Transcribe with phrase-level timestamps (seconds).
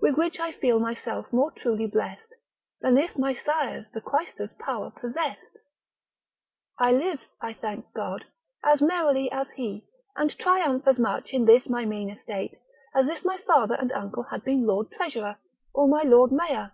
[0.00, 2.32] With which I feel myself more truly blest
[2.80, 5.58] Than if my sires the quaestor's power possess'd.
[6.78, 8.24] I live, I thank God,
[8.64, 9.84] as merrily as he,
[10.16, 12.56] and triumph as much in this my mean estate,
[12.94, 15.36] as if my father and uncle had been lord treasurer,
[15.74, 16.72] or my lord mayor.